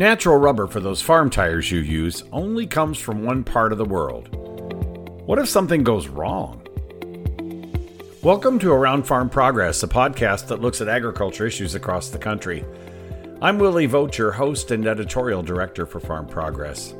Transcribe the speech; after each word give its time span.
Natural 0.00 0.38
rubber 0.38 0.66
for 0.66 0.80
those 0.80 1.02
farm 1.02 1.28
tires 1.28 1.70
you 1.70 1.80
use 1.80 2.24
only 2.32 2.66
comes 2.66 2.96
from 2.96 3.22
one 3.22 3.44
part 3.44 3.70
of 3.70 3.76
the 3.76 3.84
world. 3.84 4.34
What 5.26 5.38
if 5.38 5.46
something 5.46 5.84
goes 5.84 6.08
wrong? 6.08 6.66
Welcome 8.22 8.58
to 8.60 8.72
Around 8.72 9.02
Farm 9.02 9.28
Progress, 9.28 9.82
a 9.82 9.86
podcast 9.86 10.46
that 10.46 10.62
looks 10.62 10.80
at 10.80 10.88
agriculture 10.88 11.44
issues 11.44 11.74
across 11.74 12.08
the 12.08 12.16
country. 12.16 12.64
I'm 13.42 13.58
Willie 13.58 13.84
Vogt, 13.84 14.16
host 14.16 14.70
and 14.70 14.86
editorial 14.86 15.42
director 15.42 15.84
for 15.84 16.00
Farm 16.00 16.26
Progress. 16.26 16.94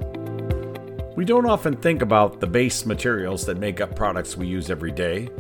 We 1.17 1.25
don't 1.25 1.47
often 1.47 1.77
think 1.77 2.03
about 2.03 2.39
the 2.39 2.47
base 2.47 2.85
materials 2.85 3.47
that 3.47 3.57
make 3.57 3.81
up 3.81 3.97
products 3.97 4.37
we 4.37 4.47
use 4.47 4.69
every 4.69 4.93
day. 4.93 5.31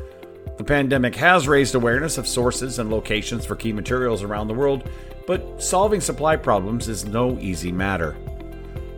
The 0.57 0.65
pandemic 0.65 1.15
has 1.17 1.47
raised 1.47 1.75
awareness 1.75 2.17
of 2.17 2.27
sources 2.27 2.79
and 2.79 2.91
locations 2.91 3.45
for 3.45 3.55
key 3.55 3.75
materials 3.75 4.23
around 4.23 4.49
the 4.49 4.55
world, 4.55 4.89
but 5.27 5.40
solving 5.61 6.01
supply 6.01 6.37
problems 6.37 6.89
is 6.89 7.05
no 7.05 7.39
easy 7.39 7.71
matter. 7.71 8.17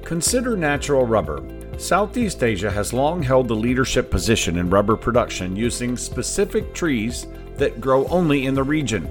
Consider 0.05 0.57
natural 0.57 1.05
rubber. 1.05 1.43
Southeast 1.79 2.43
Asia 2.43 2.71
has 2.71 2.93
long 2.93 3.23
held 3.23 3.49
the 3.49 3.57
leadership 3.57 4.11
position 4.11 4.59
in 4.59 4.71
rubber 4.71 4.97
production 4.97 5.57
using 5.57 5.97
specific 5.97 6.73
trees 6.73 7.27
that 7.57 7.81
grow 7.81 8.07
only 8.07 8.47
in 8.47 8.55
the 8.55 8.63
region. 8.63 9.05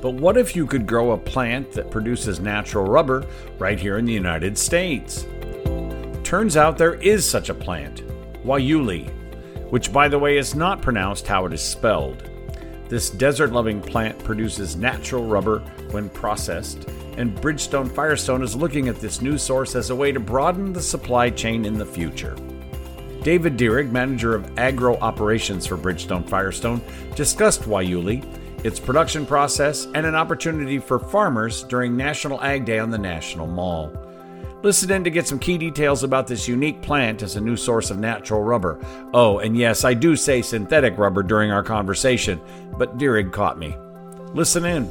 But 0.00 0.14
what 0.14 0.38
if 0.38 0.56
you 0.56 0.66
could 0.66 0.86
grow 0.86 1.10
a 1.10 1.18
plant 1.18 1.72
that 1.72 1.90
produces 1.90 2.40
natural 2.40 2.86
rubber 2.86 3.26
right 3.58 3.78
here 3.78 3.98
in 3.98 4.06
the 4.06 4.12
United 4.12 4.56
States? 4.56 5.26
Turns 6.24 6.56
out 6.56 6.78
there 6.78 6.94
is 6.94 7.28
such 7.28 7.50
a 7.50 7.54
plant, 7.54 8.02
Guayule, 8.44 9.10
which 9.70 9.92
by 9.92 10.08
the 10.08 10.18
way 10.18 10.38
is 10.38 10.54
not 10.54 10.80
pronounced 10.80 11.26
how 11.26 11.44
it 11.44 11.52
is 11.52 11.60
spelled. 11.60 12.29
This 12.90 13.08
desert 13.08 13.52
loving 13.52 13.80
plant 13.80 14.18
produces 14.18 14.74
natural 14.74 15.24
rubber 15.24 15.60
when 15.92 16.08
processed, 16.08 16.88
and 17.16 17.32
Bridgestone 17.40 17.88
Firestone 17.88 18.42
is 18.42 18.56
looking 18.56 18.88
at 18.88 18.96
this 18.96 19.22
new 19.22 19.38
source 19.38 19.76
as 19.76 19.90
a 19.90 19.94
way 19.94 20.10
to 20.10 20.18
broaden 20.18 20.72
the 20.72 20.82
supply 20.82 21.30
chain 21.30 21.64
in 21.64 21.78
the 21.78 21.86
future. 21.86 22.34
David 23.22 23.56
Dierig, 23.56 23.92
manager 23.92 24.34
of 24.34 24.58
agro 24.58 24.96
operations 24.96 25.66
for 25.66 25.76
Bridgestone 25.76 26.28
Firestone, 26.28 26.82
discussed 27.14 27.62
Guayule, 27.62 28.24
its 28.64 28.80
production 28.80 29.24
process, 29.24 29.86
and 29.94 30.04
an 30.04 30.16
opportunity 30.16 30.80
for 30.80 30.98
farmers 30.98 31.62
during 31.62 31.96
National 31.96 32.42
Ag 32.42 32.64
Day 32.64 32.80
on 32.80 32.90
the 32.90 32.98
National 32.98 33.46
Mall. 33.46 33.92
Listen 34.62 34.92
in 34.92 35.04
to 35.04 35.10
get 35.10 35.26
some 35.26 35.38
key 35.38 35.56
details 35.56 36.04
about 36.04 36.26
this 36.26 36.46
unique 36.46 36.82
plant 36.82 37.22
as 37.22 37.34
a 37.34 37.40
new 37.40 37.56
source 37.56 37.90
of 37.90 37.98
natural 37.98 38.42
rubber. 38.42 38.78
Oh, 39.14 39.38
and 39.38 39.56
yes, 39.56 39.84
I 39.84 39.94
do 39.94 40.16
say 40.16 40.42
synthetic 40.42 40.98
rubber 40.98 41.22
during 41.22 41.50
our 41.50 41.62
conversation, 41.62 42.38
but 42.76 42.98
Dierig 42.98 43.32
caught 43.32 43.58
me. 43.58 43.74
Listen 44.34 44.66
in. 44.66 44.86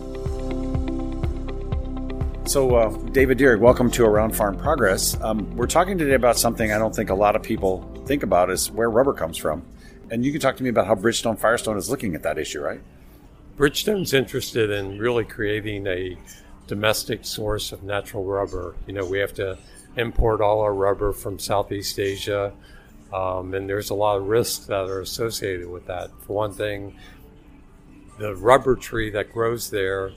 So, 2.48 2.76
uh, 2.78 2.90
David 3.12 3.38
Dierig, 3.38 3.60
welcome 3.60 3.92
to 3.92 4.06
Around 4.06 4.36
Farm 4.36 4.58
Progress. 4.58 5.16
Um, 5.22 5.56
we're 5.56 5.68
talking 5.68 6.00
today 6.00 6.16
about 6.16 6.40
something 6.40 6.72
I 6.72 6.80
don't 6.80 6.96
think 6.96 7.12
a 7.12 7.16
lot 7.16 7.36
of 7.36 7.44
people 7.44 7.88
think 8.08 8.24
about 8.24 8.50
is 8.50 8.72
where 8.72 8.90
rubber 8.90 9.14
comes 9.14 9.38
from. 9.38 9.64
And 10.10 10.26
you 10.26 10.32
can 10.32 10.42
talk 10.42 10.58
to 10.58 10.64
me 10.64 10.70
about 10.70 10.88
how 10.88 10.96
Bridgestone 10.96 11.38
Firestone 11.38 11.78
is 11.78 11.92
looking 11.92 12.16
at 12.16 12.24
that 12.24 12.40
issue, 12.40 12.60
right? 12.60 12.82
Bridgestone's 13.56 14.16
interested 14.16 14.72
in 14.72 14.98
really 14.98 15.26
creating 15.26 15.86
a 15.86 16.18
domestic 16.70 17.26
source 17.26 17.72
of 17.72 17.82
natural 17.82 18.24
rubber. 18.24 18.76
You 18.86 18.94
know, 18.94 19.04
we 19.04 19.18
have 19.18 19.34
to 19.34 19.58
import 19.98 20.40
all 20.40 20.62
our 20.62 20.74
rubber 20.74 21.12
from 21.12 21.40
Southeast 21.40 22.00
Asia, 22.00 22.54
um, 23.12 23.56
and 23.56 23.68
there's 23.68 23.90
a 23.90 23.96
lot 23.96 24.18
of 24.18 24.28
risks 24.28 24.68
that 24.68 24.88
are 24.88 25.02
associated 25.02 25.68
with 25.68 25.88
that. 25.88 26.12
For 26.22 26.34
one 26.34 26.54
thing, 26.54 26.96
the 28.20 28.36
rubber 28.36 28.76
tree 28.76 29.10
that 29.10 29.34
grows 29.34 29.72
there 29.72 30.12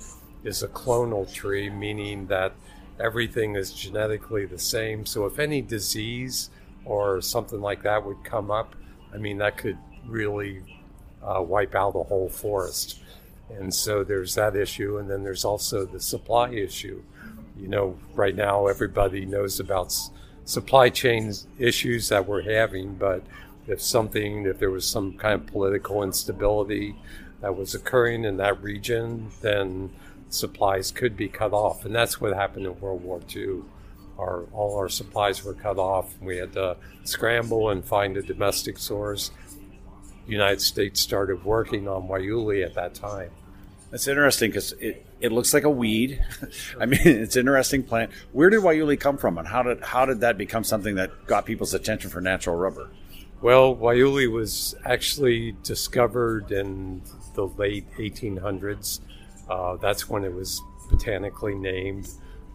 is 0.44 0.62
a 0.62 0.69
clonal 0.69 1.33
tree, 1.33 1.70
meaning 1.70 2.27
that 2.27 2.53
everything 3.00 3.56
is 3.56 3.72
genetically 3.72 4.44
the 4.44 4.59
same. 4.59 5.06
So 5.06 5.25
if 5.25 5.38
any 5.38 5.62
disease 5.62 6.50
or 6.84 7.22
something 7.22 7.62
like 7.62 7.82
that 7.84 8.04
would 8.04 8.22
come 8.25 8.50
up, 8.50 8.77
I 9.15 9.16
mean, 9.16 9.38
that 9.38 9.56
could 9.56 9.78
really 10.06 10.60
uh, 11.22 11.41
wipe 11.41 11.75
out 11.75 11.94
a 11.94 12.03
whole 12.03 12.28
forest. 12.28 12.98
And 13.59 13.75
so 13.75 14.05
there's 14.05 14.35
that 14.35 14.57
issue. 14.57 14.99
And 14.99 15.11
then 15.11 15.23
there's 15.23 15.45
also 15.45 15.85
the 15.85 16.01
supply 16.01 16.51
issue. 16.51 17.03
You 17.59 17.69
know, 17.69 17.99
right 18.15 18.35
now 18.35 18.67
everybody 18.67 19.25
knows 19.25 19.61
about 19.61 19.87
s- 19.87 20.11
supply 20.45 20.89
chain 20.89 21.33
issues 21.59 22.09
that 22.09 22.27
we're 22.27 22.43
having, 22.43 22.95
but 22.95 23.23
if 23.67 23.81
something, 23.81 24.47
if 24.47 24.59
there 24.59 24.71
was 24.71 24.87
some 24.87 25.17
kind 25.17 25.35
of 25.35 25.47
political 25.47 26.03
instability 26.03 26.97
that 27.41 27.57
was 27.57 27.75
occurring 27.75 28.25
in 28.25 28.37
that 28.39 28.61
region, 28.63 29.31
then 29.41 29.91
supplies 30.29 30.91
could 30.91 31.17
be 31.17 31.29
cut 31.29 31.53
off. 31.53 31.84
And 31.84 31.95
that's 31.95 32.21
what 32.21 32.34
happened 32.34 32.67
in 32.67 32.81
World 32.81 33.03
War 33.03 33.21
II. 33.34 33.63
Our, 34.19 34.45
all 34.53 34.77
our 34.77 34.89
supplies 34.89 35.45
were 35.45 35.55
cut 35.55 35.79
off. 35.79 36.15
We 36.21 36.37
had 36.37 36.53
to 36.55 36.77
scramble 37.05 37.71
and 37.71 37.84
find 37.84 38.17
a 38.17 38.23
domestic 38.23 38.79
source. 38.79 39.31
The 40.27 40.33
United 40.33 40.61
States 40.61 41.01
started 41.01 41.45
working 41.45 41.89
on 41.89 42.07
Guayule 42.09 42.65
at 42.65 42.75
that 42.75 42.95
time. 42.95 43.31
That's 43.92 44.08
interesting 44.08 44.50
because 44.50 44.72
it, 44.72 45.04
it 45.20 45.32
looks 45.32 45.53
like 45.53 45.64
a 45.64 45.70
weed. 45.70 46.25
I 46.80 46.86
mean, 46.86 47.00
it's 47.04 47.36
an 47.36 47.41
interesting 47.41 47.82
plant. 47.82 48.10
Where 48.32 48.48
did 48.48 48.60
Guayule 48.60 48.98
come 48.98 49.19
from, 49.19 49.36
and 49.36 49.47
how 49.47 49.62
did 49.62 49.84
how 49.84 50.06
did 50.06 50.20
that 50.20 50.38
become 50.38 50.64
something 50.64 50.94
that 50.94 51.26
got 51.26 51.44
people's 51.44 51.75
attention 51.75 52.08
for 52.08 52.22
natural 52.22 52.56
rubber? 52.56 52.88
Well, 53.42 53.76
Guayule 53.76 54.32
was 54.32 54.75
actually 54.86 55.54
discovered 55.62 56.50
in 56.53 57.03
the 57.34 57.48
late 57.48 57.84
1800s. 57.98 59.00
Uh, 59.50 59.76
that's 59.76 60.09
when 60.09 60.24
it 60.24 60.32
was 60.32 60.62
botanically 60.91 61.54
named, 61.54 62.09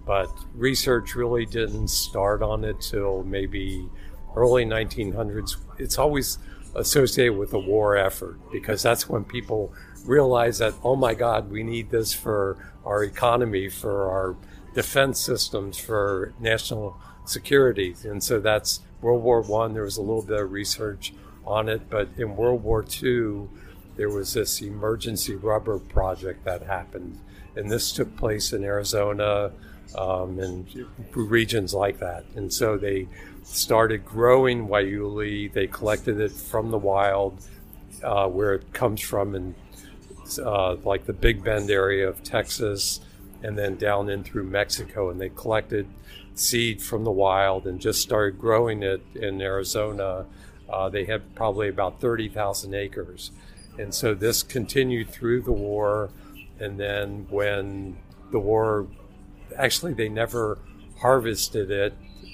but 0.07 0.29
research 0.55 1.13
really 1.13 1.45
didn't 1.45 1.89
start 1.89 2.41
on 2.41 2.63
it 2.63 2.81
till 2.81 3.23
maybe 3.23 3.87
early 4.35 4.65
1900s. 4.65 5.57
It's 5.77 5.99
always 5.99 6.39
associated 6.73 7.37
with 7.37 7.51
the 7.51 7.59
war 7.59 7.95
effort 7.95 8.39
because 8.51 8.81
that's 8.81 9.07
when 9.07 9.23
people 9.23 9.73
realize 10.07 10.57
that 10.59 10.73
oh 10.83 10.95
my 10.95 11.13
god 11.13 11.51
we 11.51 11.63
need 11.63 11.89
this 11.89 12.13
for 12.13 12.57
our 12.85 13.03
economy 13.03 13.69
for 13.69 14.09
our 14.09 14.35
defense 14.73 15.19
systems 15.19 15.77
for 15.77 16.33
national 16.39 16.97
security. 17.25 17.95
And 18.03 18.23
so 18.23 18.39
that's 18.39 18.81
world 19.01 19.23
war 19.23 19.41
one. 19.41 19.73
There 19.73 19.83
was 19.83 19.97
a 19.97 20.01
little 20.01 20.21
bit 20.21 20.39
of 20.39 20.51
research 20.51 21.13
on 21.45 21.69
it 21.69 21.89
but 21.89 22.09
in 22.17 22.35
world 22.35 22.63
war 22.63 22.83
two 22.83 23.49
there 23.95 24.09
was 24.09 24.33
this 24.33 24.61
emergency 24.61 25.35
rubber 25.35 25.79
project 25.79 26.45
that 26.45 26.61
happened. 26.63 27.19
And 27.55 27.69
this 27.69 27.91
took 27.91 28.15
place 28.15 28.53
in 28.53 28.63
arizona 28.63 29.51
um, 29.95 30.39
and 30.39 30.67
regions 31.15 31.73
like 31.73 31.99
that. 31.99 32.25
And 32.35 32.51
so 32.51 32.77
they 32.77 33.07
started 33.43 34.05
growing 34.05 34.67
Guayule. 34.67 35.51
They 35.51 35.67
collected 35.67 36.19
it 36.19 36.31
from 36.31 36.69
the 36.71 36.77
wild, 36.77 37.41
uh, 38.03 38.27
where 38.27 38.53
it 38.53 38.73
comes 38.73 39.01
from, 39.01 39.35
in 39.35 39.55
uh, 40.39 40.75
like 40.83 41.05
the 41.05 41.13
Big 41.13 41.43
Bend 41.43 41.69
area 41.69 42.07
of 42.07 42.23
Texas, 42.23 42.99
and 43.43 43.57
then 43.57 43.75
down 43.75 44.09
in 44.09 44.23
through 44.23 44.43
Mexico. 44.43 45.09
And 45.09 45.19
they 45.21 45.29
collected 45.29 45.87
seed 46.35 46.81
from 46.81 47.03
the 47.03 47.11
wild 47.11 47.65
and 47.65 47.79
just 47.79 48.01
started 48.01 48.39
growing 48.39 48.83
it 48.83 49.01
in 49.15 49.41
Arizona. 49.41 50.25
Uh, 50.69 50.89
they 50.89 51.05
had 51.05 51.35
probably 51.35 51.69
about 51.69 52.01
30,000 52.01 52.73
acres. 52.73 53.31
And 53.77 53.93
so 53.93 54.13
this 54.13 54.43
continued 54.43 55.09
through 55.09 55.41
the 55.41 55.51
war. 55.51 56.09
And 56.59 56.79
then 56.79 57.27
when 57.29 57.97
the 58.31 58.39
war, 58.39 58.87
actually, 59.55 59.93
they 59.93 60.09
never 60.09 60.57
harvested 60.99 61.71
it. 61.71 61.93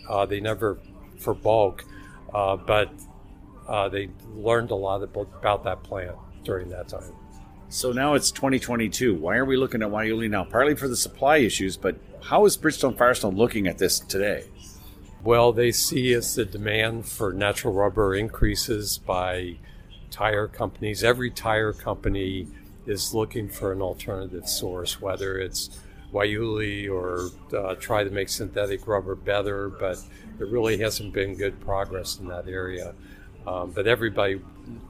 Uh, 0.09 0.25
they 0.25 0.39
never 0.39 0.77
for 1.23 1.33
bulk, 1.33 1.85
uh, 2.33 2.57
but 2.57 2.91
uh, 3.67 3.89
they 3.89 4.09
learned 4.35 4.71
a 4.71 4.75
lot 4.75 5.01
about 5.01 5.63
that 5.63 5.83
plant 5.83 6.15
during 6.44 6.69
that 6.69 6.88
time. 6.89 7.13
So 7.73 7.91
now 7.91 8.13
it's 8.13 8.29
2022. 8.29 9.15
Why 9.15 9.35
are 9.37 9.45
we 9.45 9.57
looking 9.57 9.81
at 9.81 9.89
Guayule 9.89 10.29
now? 10.29 10.43
Partly 10.43 10.75
for 10.75 10.87
the 10.87 10.95
supply 10.95 11.37
issues, 11.37 11.75
but 11.75 11.95
how 12.21 12.45
is 12.45 12.55
Bridgestone 12.55 12.95
Firestone 12.95 13.35
looking 13.35 13.65
at 13.65 13.79
this 13.79 13.99
today? 13.99 14.43
Well, 15.23 15.51
they 15.51 15.71
see 15.71 16.13
as 16.13 16.35
the 16.35 16.45
demand 16.45 17.07
for 17.07 17.33
natural 17.33 17.73
rubber 17.73 18.13
increases 18.13 18.99
by 18.99 19.55
tire 20.11 20.47
companies. 20.47 21.03
Every 21.03 21.31
tire 21.31 21.73
company 21.73 22.45
is 22.85 23.11
looking 23.11 23.49
for 23.49 23.71
an 23.71 23.81
alternative 23.81 24.47
source, 24.47 25.01
whether 25.01 25.39
it's 25.39 25.71
Guayule 26.13 26.91
or 26.91 27.31
uh, 27.57 27.73
try 27.73 28.03
to 28.03 28.11
make 28.11 28.29
synthetic 28.29 28.85
rubber 28.85 29.15
better, 29.15 29.69
but 29.69 29.97
there 30.37 30.45
really 30.45 30.77
hasn't 30.77 31.11
been 31.11 31.33
good 31.33 31.59
progress 31.59 32.19
in 32.19 32.27
that 32.27 32.47
area. 32.47 32.93
Um, 33.47 33.71
but 33.71 33.87
everybody 33.87 34.39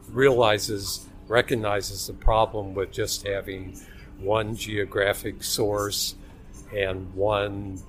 realizes, 0.09 1.07
recognizes 1.33 2.05
the 2.05 2.13
problem 2.13 2.75
with 2.75 2.91
just 2.91 3.25
having 3.25 3.75
one 4.19 4.55
geographic 4.55 5.41
source 5.43 6.13
and 6.71 7.11
one 7.15 7.81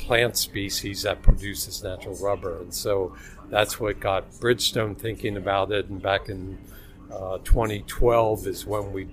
plant 0.00 0.38
species 0.38 1.02
that 1.02 1.20
produces 1.20 1.84
natural 1.84 2.16
rubber. 2.16 2.62
And 2.62 2.72
so 2.72 3.14
that's 3.50 3.78
what 3.78 4.00
got 4.00 4.32
Bridgestone 4.40 4.96
thinking 4.96 5.36
about 5.36 5.70
it. 5.70 5.90
And 5.90 6.00
back 6.00 6.30
in 6.30 6.56
uh, 7.12 7.38
2012 7.44 8.46
is 8.46 8.64
when 8.64 8.90
we 8.90 9.06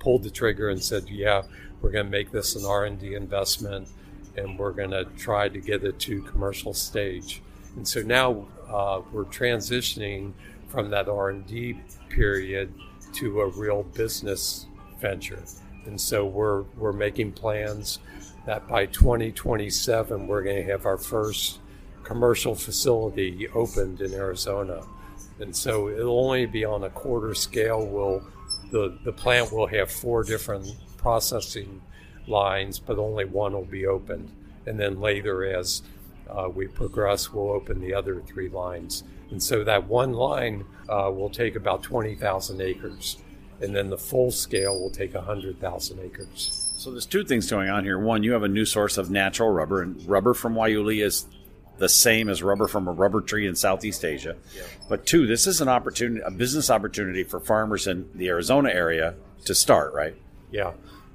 pulled 0.00 0.24
the 0.24 0.30
trigger 0.30 0.68
and 0.68 0.82
said, 0.82 1.08
yeah, 1.08 1.42
we're 1.80 1.92
going 1.92 2.06
to 2.06 2.10
make 2.10 2.32
this 2.32 2.56
an 2.56 2.64
R&D 2.64 3.14
investment 3.14 3.86
and 4.36 4.58
we're 4.58 4.72
going 4.72 4.90
to 4.90 5.04
try 5.16 5.48
to 5.48 5.60
get 5.60 5.84
it 5.84 6.00
to 6.00 6.20
commercial 6.22 6.74
stage. 6.74 7.42
And 7.76 7.86
so 7.86 8.02
now 8.02 8.48
uh, 8.68 9.02
we're 9.12 9.24
transitioning 9.24 10.32
from 10.72 10.88
that 10.90 11.08
R&D 11.08 11.78
period 12.08 12.72
to 13.12 13.42
a 13.42 13.48
real 13.48 13.82
business 13.82 14.66
venture. 14.98 15.42
And 15.84 16.00
so 16.00 16.24
we're 16.24 16.62
we're 16.76 16.92
making 16.92 17.32
plans 17.32 17.98
that 18.46 18.66
by 18.66 18.86
2027 18.86 20.26
we're 20.26 20.42
going 20.42 20.56
to 20.56 20.72
have 20.72 20.86
our 20.86 20.96
first 20.96 21.60
commercial 22.04 22.54
facility 22.54 23.48
opened 23.48 24.00
in 24.00 24.14
Arizona. 24.14 24.82
And 25.40 25.54
so 25.54 25.88
it'll 25.88 26.24
only 26.24 26.46
be 26.46 26.64
on 26.64 26.84
a 26.84 26.90
quarter 26.90 27.34
scale. 27.34 27.86
We'll 27.86 28.22
the, 28.70 28.96
the 29.04 29.12
plant 29.12 29.52
will 29.52 29.66
have 29.66 29.90
four 29.90 30.24
different 30.24 30.66
processing 30.96 31.82
lines, 32.26 32.78
but 32.78 32.98
only 32.98 33.26
one 33.26 33.52
will 33.52 33.64
be 33.64 33.86
opened. 33.86 34.30
And 34.64 34.80
then 34.80 35.00
later, 35.00 35.44
as 35.44 35.82
uh, 36.28 36.48
we 36.48 36.66
progress, 36.66 37.32
we'll 37.32 37.50
open 37.50 37.80
the 37.80 37.94
other 37.94 38.20
three 38.20 38.48
lines. 38.48 39.04
And 39.30 39.42
so 39.42 39.64
that 39.64 39.86
one 39.86 40.12
line 40.12 40.64
uh, 40.88 41.10
will 41.12 41.30
take 41.30 41.56
about 41.56 41.82
20,000 41.82 42.60
acres. 42.60 43.16
And 43.60 43.74
then 43.74 43.90
the 43.90 43.98
full 43.98 44.30
scale 44.30 44.78
will 44.78 44.90
take 44.90 45.14
100,000 45.14 46.00
acres. 46.00 46.66
So 46.76 46.90
there's 46.90 47.06
two 47.06 47.24
things 47.24 47.48
going 47.48 47.70
on 47.70 47.84
here. 47.84 47.98
One, 47.98 48.22
you 48.22 48.32
have 48.32 48.42
a 48.42 48.48
new 48.48 48.64
source 48.64 48.98
of 48.98 49.10
natural 49.10 49.50
rubber, 49.50 49.82
and 49.82 50.04
rubber 50.08 50.34
from 50.34 50.54
Guayule 50.54 51.00
is 51.00 51.26
the 51.78 51.88
same 51.88 52.28
as 52.28 52.42
rubber 52.42 52.66
from 52.66 52.88
a 52.88 52.92
rubber 52.92 53.20
tree 53.20 53.46
in 53.46 53.54
Southeast 53.54 54.04
Asia. 54.04 54.36
Yeah. 54.54 54.62
But 54.88 55.06
two, 55.06 55.26
this 55.26 55.46
is 55.46 55.60
an 55.60 55.68
opportunity, 55.68 56.20
a 56.24 56.30
business 56.30 56.70
opportunity 56.70 57.24
for 57.24 57.40
farmers 57.40 57.86
in 57.86 58.08
the 58.14 58.28
Arizona 58.28 58.70
area 58.70 59.14
to 59.44 59.54
start, 59.54 59.94
right? 59.94 60.14
Yeah. 60.50 60.72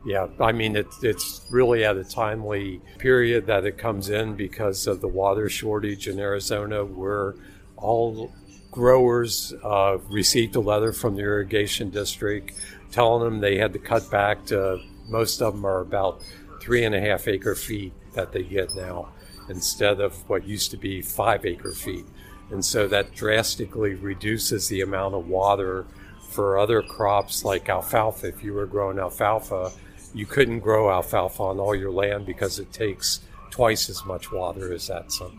Yeah, 0.08 0.28
I 0.40 0.54
mean, 0.54 0.78
it, 0.78 0.88
it's 1.04 1.46
really 1.52 1.84
at 1.84 1.98
a 1.98 2.04
timely 2.06 2.80
period 2.98 3.46
that 3.48 3.66
it 3.66 3.78
comes 3.78 4.10
in 4.10 4.36
because 4.36 4.88
of 4.88 5.02
the 5.02 5.08
water 5.10 5.50
shortage 5.50 6.08
in 6.08 6.18
Arizona, 6.18 6.86
where 6.86 7.36
all 7.76 8.32
growers 8.72 9.54
uh, 9.66 9.98
received 10.08 10.56
a 10.56 10.62
letter 10.62 10.94
from 10.94 11.18
the 11.18 11.24
irrigation 11.24 11.90
district 11.90 12.54
telling 12.90 13.22
them 13.22 13.42
they 13.42 13.58
had 13.58 13.74
to 13.74 13.80
cut 13.80 14.10
back 14.10 14.46
to 14.46 14.80
most 15.10 15.42
of 15.42 15.54
them 15.54 15.66
are 15.66 15.82
about 15.82 16.24
three 16.62 16.86
and 16.86 16.96
a 16.96 17.02
half 17.02 17.28
acre 17.28 17.54
feet 17.54 17.92
that 18.14 18.32
they 18.32 18.44
get 18.44 18.74
now 18.78 19.10
instead 19.50 20.00
of 20.00 20.16
what 20.30 20.48
used 20.48 20.72
to 20.72 20.78
be 20.78 21.02
five 21.02 21.46
acre 21.46 21.74
feet. 21.74 22.06
And 22.50 22.64
so 22.64 22.88
that 22.88 23.14
drastically 23.14 23.94
reduces 23.96 24.70
the 24.70 24.80
amount 24.80 25.16
of 25.16 25.28
water 25.28 25.86
for 26.30 26.58
other 26.58 26.82
crops 26.82 27.44
like 27.44 27.68
alfalfa. 27.68 28.30
If 28.30 28.42
you 28.42 28.54
were 28.54 28.66
growing 28.66 29.00
alfalfa, 29.00 29.74
you 30.14 30.26
couldn't 30.26 30.60
grow 30.60 30.90
alfalfa 30.90 31.44
on 31.44 31.60
all 31.60 31.76
your 31.76 31.92
land 31.92 32.26
because 32.26 32.60
it 32.60 32.72
takes 32.72 33.22
twice 33.50 33.90
as 33.90 34.06
much 34.06 34.32
water 34.32 34.74
as 34.74 34.88
that. 34.88 35.12
So, 35.12 35.32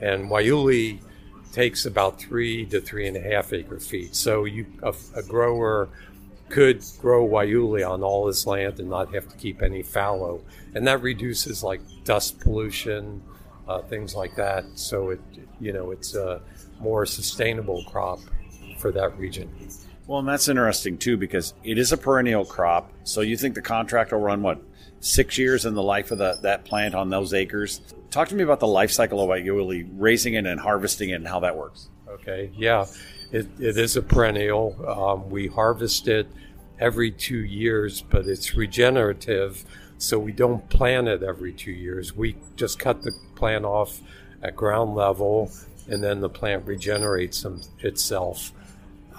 and 0.00 0.28
Guayule 0.28 1.00
takes 1.52 1.84
about 1.84 2.18
three 2.18 2.64
to 2.66 2.80
three 2.80 3.06
and 3.06 3.16
a 3.16 3.20
half 3.20 3.52
acre 3.52 3.78
feet. 3.78 4.14
So 4.14 4.44
you 4.44 4.66
a, 4.82 4.94
a 5.14 5.22
grower 5.22 5.88
could 6.48 6.82
grow 6.98 7.26
Guayule 7.26 7.88
on 7.88 8.02
all 8.02 8.26
his 8.26 8.46
land 8.46 8.80
and 8.80 8.90
not 8.90 9.14
have 9.14 9.28
to 9.28 9.36
keep 9.36 9.62
any 9.62 9.82
fallow, 9.82 10.42
and 10.74 10.86
that 10.86 11.02
reduces 11.02 11.62
like 11.62 11.80
dust 12.04 12.40
pollution, 12.40 13.22
uh, 13.68 13.80
things 13.82 14.14
like 14.14 14.34
that. 14.36 14.64
So 14.74 15.10
it 15.10 15.20
you 15.60 15.72
know 15.72 15.90
it's 15.90 16.14
a 16.14 16.40
more 16.80 17.06
sustainable 17.06 17.84
crop 17.84 18.18
for 18.78 18.90
that 18.92 19.16
region. 19.18 19.48
Well, 20.12 20.18
and 20.18 20.28
that's 20.28 20.46
interesting 20.46 20.98
too 20.98 21.16
because 21.16 21.54
it 21.64 21.78
is 21.78 21.90
a 21.90 21.96
perennial 21.96 22.44
crop. 22.44 22.92
So 23.02 23.22
you 23.22 23.34
think 23.34 23.54
the 23.54 23.62
contract 23.62 24.12
will 24.12 24.18
run 24.18 24.42
what 24.42 24.60
six 25.00 25.38
years 25.38 25.64
in 25.64 25.72
the 25.72 25.82
life 25.82 26.10
of 26.10 26.18
the, 26.18 26.36
that 26.42 26.66
plant 26.66 26.94
on 26.94 27.08
those 27.08 27.32
acres? 27.32 27.80
Talk 28.10 28.28
to 28.28 28.34
me 28.34 28.42
about 28.42 28.60
the 28.60 28.66
life 28.66 28.90
cycle 28.90 29.22
of 29.22 29.30
Guayule, 29.30 29.88
raising 29.96 30.34
it 30.34 30.44
and 30.44 30.60
harvesting 30.60 31.08
it, 31.08 31.14
and 31.14 31.26
how 31.26 31.40
that 31.40 31.56
works. 31.56 31.88
Okay, 32.06 32.50
yeah, 32.54 32.84
it, 33.30 33.48
it 33.58 33.78
is 33.78 33.96
a 33.96 34.02
perennial. 34.02 34.76
Um, 34.86 35.30
we 35.30 35.46
harvest 35.46 36.08
it 36.08 36.26
every 36.78 37.10
two 37.10 37.38
years, 37.38 38.02
but 38.02 38.26
it's 38.26 38.54
regenerative, 38.54 39.64
so 39.96 40.18
we 40.18 40.32
don't 40.32 40.68
plant 40.68 41.08
it 41.08 41.22
every 41.22 41.54
two 41.54 41.72
years. 41.72 42.14
We 42.14 42.36
just 42.56 42.78
cut 42.78 43.00
the 43.02 43.12
plant 43.34 43.64
off 43.64 43.98
at 44.42 44.56
ground 44.56 44.94
level, 44.94 45.50
and 45.88 46.04
then 46.04 46.20
the 46.20 46.28
plant 46.28 46.66
regenerates 46.66 47.46
itself. 47.78 48.52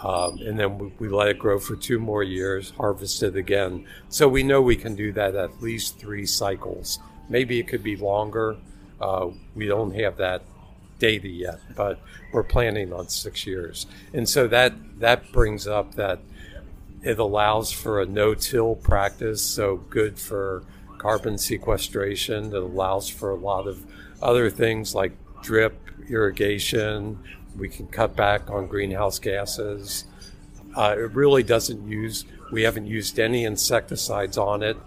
Um, 0.01 0.39
and 0.39 0.59
then 0.59 0.77
we, 0.77 0.91
we, 0.99 1.09
let 1.09 1.27
it 1.27 1.39
grow 1.39 1.59
for 1.59 1.75
two 1.75 1.99
more 1.99 2.23
years, 2.23 2.71
harvest 2.71 3.23
it 3.23 3.35
again. 3.35 3.85
So 4.09 4.27
we 4.27 4.43
know 4.43 4.61
we 4.61 4.75
can 4.75 4.95
do 4.95 5.11
that 5.13 5.35
at 5.35 5.61
least 5.61 5.97
three 5.97 6.25
cycles. 6.25 6.99
Maybe 7.29 7.59
it 7.59 7.67
could 7.67 7.83
be 7.83 7.95
longer. 7.95 8.57
Uh, 8.99 9.29
we 9.55 9.65
don't 9.65 9.95
have 9.95 10.17
that 10.17 10.41
data 10.99 11.27
yet, 11.27 11.59
but 11.75 11.99
we're 12.31 12.43
planning 12.43 12.93
on 12.93 13.07
six 13.09 13.45
years. 13.45 13.85
And 14.13 14.27
so 14.27 14.47
that 14.47 14.73
that 14.99 15.31
brings 15.31 15.67
up 15.67 15.95
that 15.95 16.19
it 17.01 17.19
allows 17.19 17.71
for 17.71 18.01
a 18.01 18.05
no-till 18.05 18.75
practice, 18.75 19.41
so 19.41 19.77
good 19.89 20.17
for 20.17 20.63
carbon 20.97 21.37
sequestration. 21.37 22.45
It 22.45 22.53
allows 22.53 23.09
for 23.09 23.31
a 23.31 23.35
lot 23.35 23.67
of 23.67 23.85
other 24.21 24.49
things 24.49 24.95
like 24.95 25.11
drip 25.41 25.77
irrigation, 26.09 27.19
we 27.57 27.69
can 27.69 27.87
cut 27.87 28.15
back 28.15 28.49
on 28.49 28.67
greenhouse 28.67 29.19
gases. 29.19 30.05
Uh, 30.75 30.95
it 30.97 31.11
really 31.11 31.43
doesn't 31.43 31.87
use, 31.87 32.25
we 32.51 32.63
haven't 32.63 32.87
used 32.87 33.19
any 33.19 33.45
insecticides 33.45 34.37
on 34.37 34.63
it. 34.63 34.77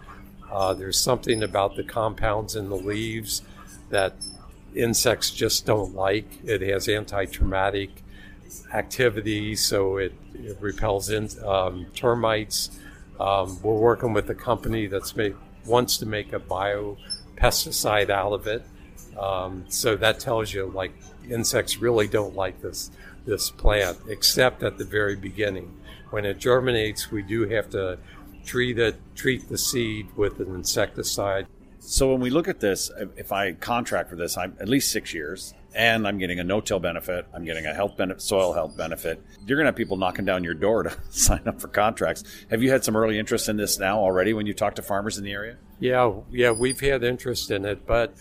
Uh, 0.50 0.74
there's 0.74 0.98
something 0.98 1.42
about 1.42 1.76
the 1.76 1.84
compounds 1.84 2.56
in 2.56 2.68
the 2.68 2.76
leaves 2.76 3.42
that 3.90 4.14
insects 4.74 5.30
just 5.30 5.66
don't 5.66 5.94
like. 5.94 6.26
It 6.44 6.60
has 6.62 6.88
anti 6.88 7.24
traumatic 7.26 7.90
activity, 8.72 9.56
so 9.56 9.96
it, 9.96 10.12
it 10.34 10.56
repels 10.60 11.10
in, 11.10 11.28
um, 11.44 11.86
termites. 11.94 12.78
Um, 13.18 13.58
we're 13.62 13.74
working 13.74 14.12
with 14.12 14.28
a 14.30 14.34
company 14.34 14.86
that's 14.86 15.14
wants 15.64 15.96
to 15.98 16.06
make 16.06 16.32
a 16.32 16.38
biopesticide 16.40 18.10
out 18.10 18.32
of 18.32 18.46
it. 18.46 18.64
Um, 19.18 19.64
so 19.68 19.96
that 19.96 20.20
tells 20.20 20.52
you 20.52 20.66
like 20.66 20.92
insects 21.30 21.78
really 21.78 22.08
don't 22.08 22.34
like 22.34 22.60
this 22.62 22.90
this 23.26 23.50
plant, 23.50 23.98
except 24.08 24.62
at 24.62 24.78
the 24.78 24.84
very 24.84 25.16
beginning. 25.16 25.76
When 26.10 26.24
it 26.24 26.38
germinates, 26.38 27.10
we 27.10 27.22
do 27.22 27.48
have 27.48 27.68
to 27.70 27.98
treat 28.44 28.78
it, 28.78 28.96
treat 29.16 29.48
the 29.48 29.58
seed 29.58 30.06
with 30.16 30.38
an 30.40 30.54
insecticide. 30.54 31.46
So 31.80 32.10
when 32.10 32.20
we 32.20 32.30
look 32.30 32.48
at 32.48 32.60
this, 32.60 32.90
if 33.16 33.32
I 33.32 33.52
contract 33.52 34.10
for 34.10 34.16
this, 34.16 34.36
I'm 34.36 34.56
at 34.58 34.68
least 34.68 34.90
six 34.90 35.12
years, 35.12 35.54
and 35.74 36.06
I'm 36.06 36.18
getting 36.18 36.40
a 36.40 36.44
no-till 36.44 36.80
benefit. 36.80 37.26
I'm 37.34 37.44
getting 37.44 37.66
a 37.66 37.74
health 37.74 37.96
benefit, 37.96 38.22
soil 38.22 38.52
health 38.52 38.76
benefit. 38.76 39.22
You're 39.46 39.56
going 39.56 39.66
to 39.66 39.68
have 39.68 39.76
people 39.76 39.96
knocking 39.96 40.24
down 40.24 40.42
your 40.42 40.54
door 40.54 40.82
to 40.84 40.96
sign 41.10 41.42
up 41.46 41.60
for 41.60 41.68
contracts. 41.68 42.24
Have 42.50 42.62
you 42.62 42.70
had 42.70 42.82
some 42.82 42.96
early 42.96 43.18
interest 43.18 43.48
in 43.48 43.56
this 43.56 43.78
now 43.78 43.98
already 43.98 44.32
when 44.32 44.46
you 44.46 44.54
talk 44.54 44.74
to 44.76 44.82
farmers 44.82 45.18
in 45.18 45.24
the 45.24 45.32
area? 45.32 45.58
Yeah, 45.78 46.12
yeah, 46.30 46.52
we've 46.52 46.80
had 46.80 47.04
interest 47.04 47.50
in 47.50 47.64
it, 47.64 47.86
but 47.86 48.14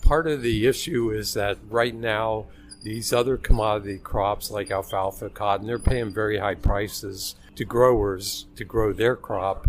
part 0.00 0.26
of 0.26 0.42
the 0.42 0.66
issue 0.66 1.10
is 1.10 1.34
that 1.34 1.58
right 1.68 1.94
now, 1.94 2.46
these 2.82 3.12
other 3.12 3.36
commodity 3.36 3.98
crops 3.98 4.50
like 4.50 4.70
alfalfa, 4.70 5.28
cotton, 5.30 5.66
they're 5.66 5.78
paying 5.78 6.12
very 6.12 6.38
high 6.38 6.54
prices 6.54 7.34
to 7.56 7.64
growers 7.64 8.46
to 8.56 8.64
grow 8.64 8.92
their 8.92 9.16
crop. 9.16 9.68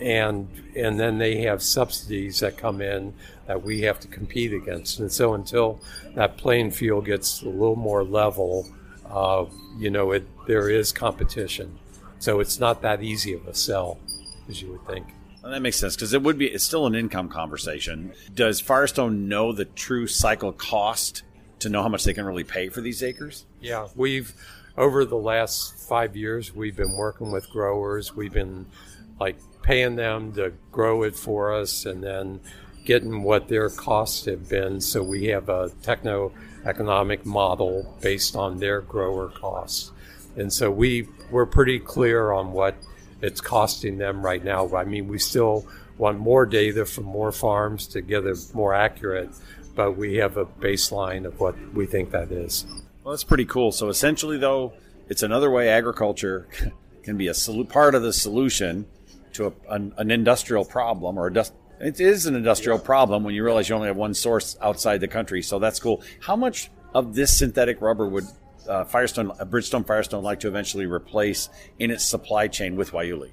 And, 0.00 0.48
and 0.74 0.98
then 0.98 1.18
they 1.18 1.42
have 1.42 1.62
subsidies 1.62 2.40
that 2.40 2.56
come 2.56 2.80
in 2.80 3.12
that 3.46 3.62
we 3.62 3.82
have 3.82 4.00
to 4.00 4.08
compete 4.08 4.52
against. 4.52 4.98
And 4.98 5.12
so 5.12 5.34
until 5.34 5.80
that 6.14 6.38
playing 6.38 6.70
field 6.70 7.04
gets 7.04 7.42
a 7.42 7.48
little 7.48 7.76
more 7.76 8.02
level, 8.02 8.66
uh, 9.08 9.44
you 9.78 9.90
know, 9.90 10.12
it, 10.12 10.26
there 10.46 10.70
is 10.70 10.90
competition. 10.90 11.78
So 12.18 12.40
it's 12.40 12.58
not 12.58 12.82
that 12.82 13.02
easy 13.02 13.32
of 13.34 13.46
a 13.46 13.54
sell 13.54 13.98
as 14.48 14.62
you 14.62 14.72
would 14.72 14.86
think. 14.86 15.06
Well, 15.42 15.52
that 15.52 15.62
makes 15.62 15.78
sense 15.78 15.96
because 15.96 16.12
it 16.12 16.22
would 16.22 16.36
be 16.36 16.46
it's 16.46 16.64
still 16.64 16.86
an 16.86 16.94
income 16.94 17.28
conversation. 17.28 18.12
Does 18.34 18.60
Firestone 18.60 19.28
know 19.28 19.52
the 19.52 19.64
true 19.64 20.06
cycle 20.06 20.52
cost 20.52 21.22
to 21.60 21.68
know 21.68 21.82
how 21.82 21.88
much 21.88 22.04
they 22.04 22.12
can 22.12 22.26
really 22.26 22.44
pay 22.44 22.68
for 22.68 22.80
these 22.80 23.02
acres? 23.02 23.46
Yeah, 23.60 23.88
we've 23.94 24.34
over 24.76 25.04
the 25.04 25.16
last 25.16 25.88
five 25.88 26.14
years 26.16 26.54
we've 26.54 26.76
been 26.76 26.92
working 26.92 27.30
with 27.30 27.48
growers. 27.50 28.14
We've 28.14 28.32
been 28.32 28.66
like 29.18 29.38
paying 29.62 29.96
them 29.96 30.32
to 30.32 30.52
grow 30.72 31.02
it 31.04 31.16
for 31.16 31.54
us, 31.54 31.86
and 31.86 32.02
then 32.02 32.40
getting 32.84 33.22
what 33.22 33.48
their 33.48 33.70
costs 33.70 34.26
have 34.26 34.48
been. 34.48 34.80
So 34.80 35.02
we 35.02 35.26
have 35.26 35.48
a 35.48 35.70
techno 35.82 36.32
economic 36.66 37.24
model 37.24 37.96
based 38.02 38.36
on 38.36 38.58
their 38.58 38.82
grower 38.82 39.28
costs, 39.28 39.90
and 40.36 40.52
so 40.52 40.70
we 40.70 41.08
we're 41.30 41.46
pretty 41.46 41.78
clear 41.78 42.32
on 42.32 42.52
what 42.52 42.74
it's 43.22 43.40
costing 43.40 43.98
them 43.98 44.24
right 44.24 44.42
now. 44.42 44.74
I 44.74 44.84
mean, 44.84 45.08
we 45.08 45.18
still 45.18 45.66
want 45.98 46.18
more 46.18 46.46
data 46.46 46.86
from 46.86 47.04
more 47.04 47.32
farms 47.32 47.86
to 47.88 48.00
get 48.00 48.24
it 48.24 48.38
more 48.54 48.74
accurate, 48.74 49.30
but 49.74 49.96
we 49.96 50.16
have 50.16 50.36
a 50.36 50.46
baseline 50.46 51.26
of 51.26 51.38
what 51.38 51.54
we 51.74 51.86
think 51.86 52.10
that 52.10 52.32
is. 52.32 52.64
Well, 53.04 53.12
that's 53.12 53.24
pretty 53.24 53.44
cool. 53.44 53.72
So 53.72 53.88
essentially, 53.88 54.38
though, 54.38 54.72
it's 55.08 55.22
another 55.22 55.50
way 55.50 55.68
agriculture 55.68 56.48
can 57.02 57.16
be 57.16 57.28
a 57.28 57.34
sol- 57.34 57.64
part 57.64 57.94
of 57.94 58.02
the 58.02 58.12
solution 58.12 58.86
to 59.34 59.46
a, 59.46 59.52
an, 59.68 59.92
an, 59.96 60.10
industrial 60.10 60.64
problem 60.64 61.16
or 61.18 61.28
a, 61.28 61.46
It 61.80 62.00
is 62.00 62.26
an 62.26 62.34
industrial 62.34 62.78
problem 62.78 63.24
when 63.24 63.34
you 63.34 63.44
realize 63.44 63.68
you 63.68 63.74
only 63.74 63.88
have 63.88 63.96
one 63.96 64.14
source 64.14 64.56
outside 64.60 65.00
the 65.00 65.08
country. 65.08 65.42
So 65.42 65.58
that's 65.58 65.78
cool. 65.78 66.02
How 66.20 66.36
much 66.36 66.70
of 66.94 67.14
this 67.14 67.36
synthetic 67.36 67.80
rubber 67.80 68.08
would 68.08 68.26
uh, 68.70 68.84
Firestone, 68.84 69.32
uh, 69.32 69.44
Bridgestone 69.44 69.86
Firestone, 69.86 70.22
like 70.22 70.40
to 70.40 70.48
eventually 70.48 70.86
replace 70.86 71.48
in 71.78 71.90
its 71.90 72.04
supply 72.04 72.48
chain 72.48 72.76
with 72.76 72.92
Guayule? 72.92 73.30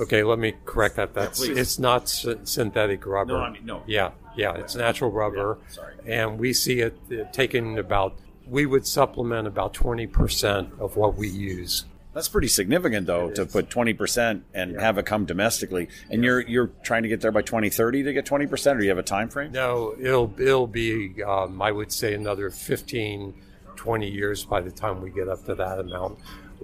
Okay, 0.00 0.24
let 0.24 0.38
me 0.40 0.54
correct 0.64 0.96
that. 0.96 1.14
That's 1.14 1.46
Yeah, 1.46 1.54
it's 1.56 1.78
not 1.78 2.08
sy- 2.08 2.34
synthetic 2.44 3.06
rubber. 3.06 3.34
No, 3.34 3.38
I 3.40 3.50
mean, 3.50 3.64
no. 3.64 3.82
Yeah, 3.86 4.10
yeah, 4.36 4.54
it's 4.56 4.74
natural 4.74 5.10
rubber, 5.12 5.58
Yeah, 5.62 5.68
sorry. 5.74 5.94
and 6.06 6.38
we 6.38 6.52
see 6.52 6.80
it 6.80 6.98
uh, 7.12 7.24
taking 7.32 7.78
about. 7.78 8.18
We 8.46 8.66
would 8.66 8.86
supplement 8.86 9.46
about 9.46 9.72
twenty 9.72 10.06
percent 10.08 10.70
of 10.80 10.96
what 10.96 11.14
we 11.14 11.28
use. 11.28 11.84
That's 12.12 12.28
pretty 12.28 12.48
significant, 12.48 13.06
though, 13.06 13.30
to 13.30 13.46
put 13.46 13.70
twenty 13.70 13.94
percent 13.94 14.44
and 14.52 14.78
have 14.80 14.98
it 14.98 15.06
come 15.06 15.24
domestically. 15.24 15.88
And 16.10 16.22
you're 16.24 16.40
you're 16.40 16.70
trying 16.82 17.04
to 17.04 17.08
get 17.08 17.20
there 17.22 17.32
by 17.32 17.42
twenty 17.42 17.70
thirty 17.70 18.02
to 18.02 18.12
get 18.12 18.26
twenty 18.26 18.46
percent, 18.46 18.76
or 18.76 18.80
do 18.80 18.84
you 18.84 18.90
have 18.90 18.98
a 18.98 19.02
time 19.04 19.28
frame? 19.30 19.52
No, 19.52 19.94
it'll 19.98 20.32
it'll 20.38 20.66
be 20.66 21.22
um, 21.22 21.62
I 21.62 21.70
would 21.72 21.90
say 21.92 22.14
another 22.14 22.50
15, 22.50 23.32
20 23.76 24.08
years 24.08 24.44
by 24.44 24.60
the 24.60 24.70
time 24.70 25.00
we 25.00 25.10
get 25.10 25.28
up 25.28 25.44
to 25.46 25.54
that 25.54 25.78
amount. 25.78 26.18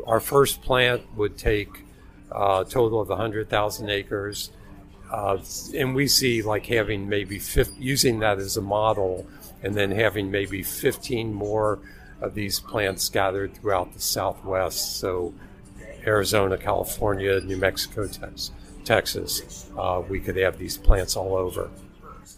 Our 0.06 0.20
first 0.20 0.62
plant 0.62 1.02
would 1.16 1.36
take 1.36 1.84
uh, 2.32 2.64
a 2.66 2.70
total 2.70 3.00
of 3.00 3.08
hundred 3.08 3.48
thousand 3.48 3.90
acres, 3.90 4.50
uh, 5.12 5.38
and 5.74 5.94
we 5.94 6.06
see 6.06 6.42
like 6.42 6.66
having 6.66 7.08
maybe 7.08 7.38
50, 7.38 7.82
using 7.82 8.20
that 8.20 8.38
as 8.38 8.56
a 8.56 8.62
model, 8.62 9.26
and 9.62 9.74
then 9.74 9.90
having 9.90 10.30
maybe 10.30 10.62
fifteen 10.62 11.34
more 11.34 11.80
of 12.20 12.34
these 12.34 12.60
plants 12.60 13.02
scattered 13.02 13.54
throughout 13.54 13.92
the 13.92 14.00
Southwest. 14.00 14.98
So 14.98 15.34
Arizona, 16.06 16.56
California, 16.56 17.40
New 17.40 17.56
Mexico, 17.56 18.06
Tex- 18.06 18.52
Texas, 18.84 19.70
uh, 19.76 20.02
we 20.08 20.20
could 20.20 20.36
have 20.36 20.58
these 20.58 20.78
plants 20.78 21.16
all 21.16 21.34
over. 21.34 21.70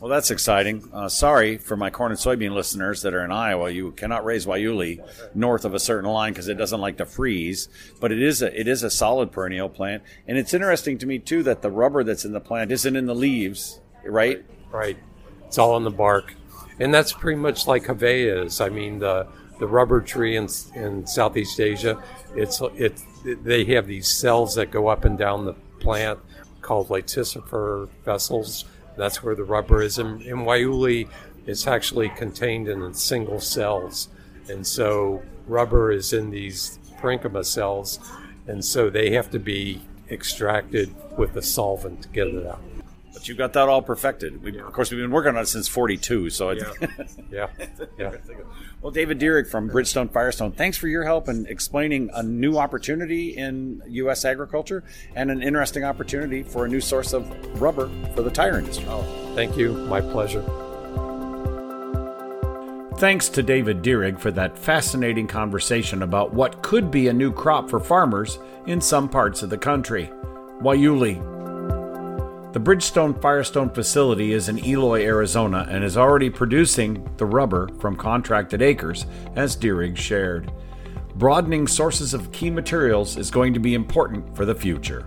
Well, 0.00 0.10
that's 0.10 0.30
exciting. 0.30 0.88
Uh, 0.92 1.08
sorry 1.08 1.58
for 1.58 1.76
my 1.76 1.90
corn 1.90 2.12
and 2.12 2.18
soybean 2.20 2.52
listeners 2.52 3.02
that 3.02 3.14
are 3.14 3.24
in 3.24 3.30
Iowa. 3.30 3.70
You 3.70 3.92
cannot 3.92 4.24
raise 4.24 4.46
Guayule 4.46 5.04
north 5.34 5.64
of 5.64 5.74
a 5.74 5.80
certain 5.80 6.10
line 6.10 6.32
because 6.32 6.48
it 6.48 6.54
doesn't 6.54 6.80
like 6.80 6.98
to 6.98 7.06
freeze. 7.06 7.68
But 8.00 8.12
it 8.12 8.22
is 8.22 8.42
a 8.42 8.58
it 8.58 8.68
is 8.68 8.82
a 8.82 8.90
solid 8.90 9.32
perennial 9.32 9.68
plant, 9.68 10.02
and 10.26 10.38
it's 10.38 10.54
interesting 10.54 10.98
to 10.98 11.06
me 11.06 11.18
too 11.18 11.42
that 11.44 11.62
the 11.62 11.70
rubber 11.70 12.04
that's 12.04 12.24
in 12.24 12.32
the 12.32 12.40
plant 12.40 12.72
isn't 12.72 12.96
in 12.96 13.06
the 13.06 13.14
leaves, 13.14 13.80
right? 14.04 14.44
Right. 14.70 14.96
It's 15.46 15.58
all 15.58 15.74
on 15.74 15.84
the 15.84 15.90
bark. 15.90 16.34
And 16.80 16.92
that's 16.92 17.12
pretty 17.12 17.38
much 17.38 17.66
like 17.66 17.84
Hevea 17.84 18.46
is. 18.46 18.60
I 18.60 18.70
mean, 18.70 18.98
the, 18.98 19.28
the 19.60 19.66
rubber 19.66 20.00
tree 20.00 20.36
in, 20.36 20.48
in 20.74 21.06
Southeast 21.06 21.60
Asia, 21.60 22.02
it's, 22.34 22.60
it, 22.74 23.00
they 23.44 23.64
have 23.66 23.86
these 23.86 24.08
cells 24.08 24.54
that 24.54 24.70
go 24.70 24.88
up 24.88 25.04
and 25.04 25.18
down 25.18 25.44
the 25.44 25.52
plant 25.80 26.18
called 26.62 26.88
laticifer 26.88 27.88
vessels. 28.04 28.64
That's 28.96 29.22
where 29.22 29.34
the 29.34 29.44
rubber 29.44 29.82
is. 29.82 29.98
In, 29.98 30.22
in 30.22 30.38
Guayule, 30.38 31.08
it's 31.46 31.66
actually 31.66 32.08
contained 32.10 32.68
in 32.68 32.94
single 32.94 33.40
cells. 33.40 34.08
And 34.48 34.66
so 34.66 35.22
rubber 35.46 35.92
is 35.92 36.12
in 36.12 36.30
these 36.30 36.78
parenchyma 37.00 37.44
cells. 37.44 37.98
And 38.46 38.64
so 38.64 38.90
they 38.90 39.12
have 39.12 39.30
to 39.30 39.38
be 39.38 39.80
extracted 40.10 40.94
with 41.16 41.36
a 41.36 41.42
solvent 41.42 42.02
to 42.02 42.08
get 42.08 42.28
it 42.28 42.46
out. 42.46 42.60
But 43.22 43.28
you 43.28 43.36
got 43.36 43.52
that 43.52 43.68
all 43.68 43.82
perfected. 43.82 44.42
We, 44.42 44.58
Of 44.58 44.72
course, 44.72 44.90
we've 44.90 44.98
been 45.00 45.12
working 45.12 45.36
on 45.36 45.42
it 45.42 45.46
since 45.46 45.68
'42. 45.68 46.28
So, 46.30 46.48
it, 46.48 46.64
Yeah. 47.30 47.46
Yeah. 47.96 48.16
well, 48.80 48.90
David 48.90 49.20
Dierig 49.20 49.48
from 49.48 49.70
Bridgestone 49.70 50.10
Firestone, 50.10 50.50
thanks 50.50 50.76
for 50.76 50.88
your 50.88 51.04
help 51.04 51.28
in 51.28 51.46
explaining 51.46 52.10
a 52.14 52.24
new 52.24 52.56
opportunity 52.58 53.36
in 53.36 53.80
U.S. 53.86 54.24
agriculture 54.24 54.82
and 55.14 55.30
an 55.30 55.40
interesting 55.40 55.84
opportunity 55.84 56.42
for 56.42 56.64
a 56.64 56.68
new 56.68 56.80
source 56.80 57.12
of 57.12 57.30
rubber 57.62 57.88
for 58.16 58.22
the 58.22 58.30
tire 58.30 58.58
industry. 58.58 58.86
Oh, 58.88 59.02
thank 59.36 59.56
you. 59.56 59.72
My 59.72 60.00
pleasure. 60.00 60.42
Thanks 62.98 63.28
to 63.28 63.42
David 63.44 63.82
Dierig 63.82 64.18
for 64.18 64.32
that 64.32 64.58
fascinating 64.58 65.28
conversation 65.28 66.02
about 66.02 66.34
what 66.34 66.60
could 66.62 66.90
be 66.90 67.06
a 67.06 67.12
new 67.12 67.32
crop 67.32 67.70
for 67.70 67.78
farmers 67.78 68.40
in 68.66 68.80
some 68.80 69.08
parts 69.08 69.44
of 69.44 69.50
the 69.50 69.58
country. 69.58 70.10
Guayule. 70.60 71.31
The 72.52 72.60
Bridgestone 72.60 73.18
Firestone 73.22 73.70
facility 73.70 74.34
is 74.34 74.50
in 74.50 74.62
Eloy, 74.62 75.04
Arizona, 75.04 75.66
and 75.70 75.82
is 75.82 75.96
already 75.96 76.28
producing 76.28 77.10
the 77.16 77.24
rubber 77.24 77.70
from 77.80 77.96
contracted 77.96 78.60
acres, 78.60 79.06
as 79.36 79.56
Dierig 79.56 79.96
shared. 79.96 80.52
Broadening 81.14 81.66
sources 81.66 82.12
of 82.12 82.30
key 82.30 82.50
materials 82.50 83.16
is 83.16 83.30
going 83.30 83.54
to 83.54 83.60
be 83.60 83.72
important 83.72 84.36
for 84.36 84.44
the 84.44 84.54
future. 84.54 85.06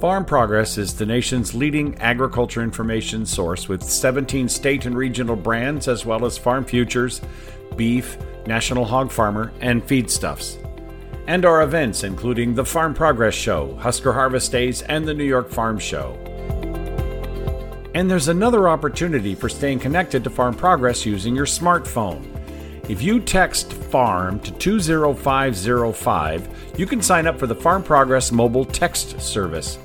Farm 0.00 0.24
Progress 0.24 0.78
is 0.78 0.94
the 0.94 1.06
nation's 1.06 1.54
leading 1.54 1.94
agriculture 1.98 2.62
information 2.62 3.24
source 3.24 3.68
with 3.68 3.80
17 3.80 4.48
state 4.48 4.86
and 4.86 4.96
regional 4.96 5.36
brands, 5.36 5.86
as 5.86 6.04
well 6.04 6.24
as 6.24 6.36
farm 6.36 6.64
futures, 6.64 7.20
beef, 7.76 8.18
National 8.46 8.84
Hog 8.84 9.12
Farmer, 9.12 9.52
and 9.60 9.86
feedstuffs. 9.86 10.59
And 11.30 11.44
our 11.44 11.62
events, 11.62 12.02
including 12.02 12.54
the 12.56 12.64
Farm 12.64 12.92
Progress 12.92 13.34
Show, 13.34 13.76
Husker 13.76 14.12
Harvest 14.12 14.50
Days, 14.50 14.82
and 14.82 15.06
the 15.06 15.14
New 15.14 15.22
York 15.22 15.48
Farm 15.48 15.78
Show. 15.78 16.14
And 17.94 18.10
there's 18.10 18.26
another 18.26 18.68
opportunity 18.68 19.36
for 19.36 19.48
staying 19.48 19.78
connected 19.78 20.24
to 20.24 20.30
Farm 20.30 20.56
Progress 20.56 21.06
using 21.06 21.36
your 21.36 21.46
smartphone. 21.46 22.26
If 22.90 23.00
you 23.00 23.20
text 23.20 23.72
FARM 23.72 24.40
to 24.40 24.50
20505, 24.50 26.48
you 26.76 26.86
can 26.86 27.00
sign 27.00 27.28
up 27.28 27.38
for 27.38 27.46
the 27.46 27.54
Farm 27.54 27.84
Progress 27.84 28.32
mobile 28.32 28.64
text 28.64 29.20
service. 29.20 29.76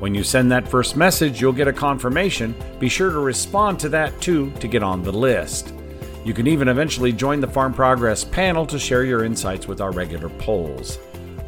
When 0.00 0.16
you 0.16 0.24
send 0.24 0.50
that 0.50 0.66
first 0.66 0.96
message, 0.96 1.40
you'll 1.40 1.52
get 1.52 1.68
a 1.68 1.72
confirmation. 1.72 2.56
Be 2.80 2.88
sure 2.88 3.12
to 3.12 3.20
respond 3.20 3.78
to 3.78 3.88
that 3.90 4.20
too 4.20 4.50
to 4.58 4.66
get 4.66 4.82
on 4.82 5.04
the 5.04 5.12
list. 5.12 5.74
You 6.24 6.34
can 6.34 6.46
even 6.46 6.68
eventually 6.68 7.12
join 7.12 7.40
the 7.40 7.48
Farm 7.48 7.74
Progress 7.74 8.22
panel 8.22 8.64
to 8.66 8.78
share 8.78 9.04
your 9.04 9.24
insights 9.24 9.66
with 9.66 9.80
our 9.80 9.90
regular 9.90 10.28
polls. 10.28 10.98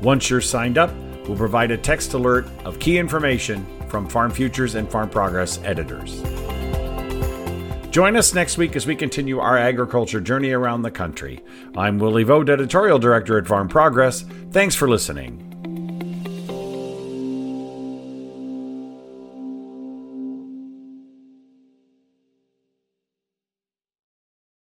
Once 0.02 0.28
you're 0.28 0.40
signed 0.40 0.78
up, 0.78 0.92
we'll 1.28 1.36
provide 1.36 1.70
a 1.70 1.78
text 1.78 2.14
alert 2.14 2.48
of 2.64 2.80
key 2.80 2.98
information 2.98 3.64
from 3.88 4.08
Farm 4.08 4.32
Futures 4.32 4.74
and 4.74 4.90
Farm 4.90 5.08
Progress 5.08 5.60
editors. 5.62 6.22
Join 7.90 8.16
us 8.16 8.34
next 8.34 8.58
week 8.58 8.74
as 8.74 8.88
we 8.88 8.96
continue 8.96 9.38
our 9.38 9.56
agriculture 9.56 10.20
journey 10.20 10.50
around 10.50 10.82
the 10.82 10.90
country. 10.90 11.44
I'm 11.76 12.00
Willie 12.00 12.24
Vogt, 12.24 12.50
Editorial 12.50 12.98
Director 12.98 13.38
at 13.38 13.46
Farm 13.46 13.68
Progress. 13.68 14.22
Thanks 14.50 14.74
for 14.74 14.88
listening. 14.88 15.53